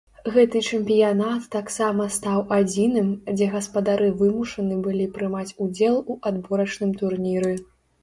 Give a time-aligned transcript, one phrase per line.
[0.35, 7.59] Гэты чэмпіянат таксама стаў адзіным, дзе гаспадары вымушаны былі прымаць удзел у адборачным турніры.